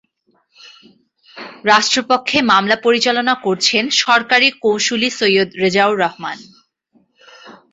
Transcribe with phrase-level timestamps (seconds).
[1.65, 6.37] রাষ্ট্রপক্ষে মামলা পরিচালনা করছেন সরকারি কৌঁসুলি সৈয়দ রেজাউর রহমান।